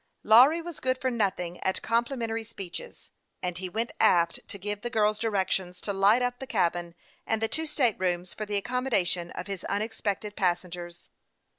[0.23, 3.11] Lawry was good for nothing at complimentary speeches,
[3.43, 5.93] and he went aft to give the girls directions to.
[5.93, 6.95] light up the cabin
[7.27, 11.11] and the two state rooms for the accommodation of his unexpected passengers.